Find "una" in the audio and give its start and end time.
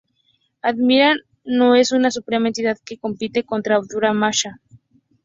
1.91-2.09